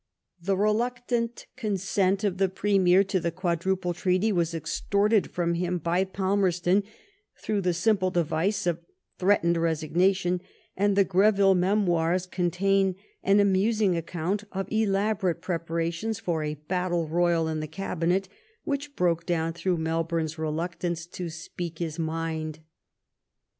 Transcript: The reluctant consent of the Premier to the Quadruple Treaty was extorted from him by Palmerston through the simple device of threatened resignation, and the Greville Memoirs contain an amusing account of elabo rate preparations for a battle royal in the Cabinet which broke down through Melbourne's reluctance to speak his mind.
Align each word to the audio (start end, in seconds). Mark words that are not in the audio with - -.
The 0.41 0.57
reluctant 0.57 1.45
consent 1.55 2.23
of 2.23 2.39
the 2.39 2.49
Premier 2.49 3.03
to 3.03 3.19
the 3.19 3.29
Quadruple 3.29 3.93
Treaty 3.93 4.31
was 4.31 4.55
extorted 4.55 5.29
from 5.29 5.53
him 5.53 5.77
by 5.77 6.05
Palmerston 6.05 6.81
through 7.37 7.61
the 7.61 7.71
simple 7.75 8.09
device 8.09 8.65
of 8.65 8.79
threatened 9.19 9.57
resignation, 9.57 10.41
and 10.75 10.95
the 10.95 11.03
Greville 11.03 11.53
Memoirs 11.53 12.25
contain 12.25 12.95
an 13.21 13.39
amusing 13.39 13.95
account 13.95 14.43
of 14.51 14.65
elabo 14.71 15.21
rate 15.27 15.41
preparations 15.43 16.17
for 16.17 16.41
a 16.41 16.55
battle 16.55 17.07
royal 17.07 17.47
in 17.47 17.59
the 17.59 17.67
Cabinet 17.67 18.27
which 18.63 18.95
broke 18.95 19.27
down 19.27 19.53
through 19.53 19.77
Melbourne's 19.77 20.35
reluctance 20.39 21.05
to 21.05 21.29
speak 21.29 21.77
his 21.77 21.99
mind. 21.99 22.57